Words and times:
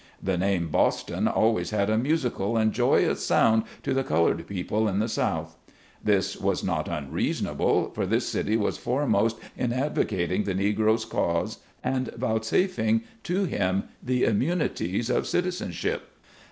The 0.19 0.35
name 0.35 0.69
Boston 0.69 1.27
always 1.27 1.69
had 1.69 1.87
a 1.91 1.95
musical 1.95 2.57
and 2.57 2.73
joyous 2.73 3.23
sound 3.23 3.65
to 3.83 3.93
the 3.93 4.03
colored 4.03 4.47
people 4.47 4.87
in 4.87 4.97
the 4.97 5.07
South. 5.07 5.57
This 6.03 6.35
was 6.35 6.63
not 6.63 6.87
unreasonable, 6.87 7.91
for 7.91 8.07
this 8.07 8.27
city 8.27 8.57
was 8.57 8.79
foremost 8.79 9.37
in 9.55 9.71
advocating 9.71 10.45
the 10.45 10.55
Negro's 10.55 11.05
cause 11.05 11.59
and 11.83 12.11
vouchsafing 12.15 13.03
to 13.25 13.43
him 13.43 13.89
the 14.01 14.23
immunities 14.23 15.11
of 15.11 15.27
citizenship. 15.27 16.03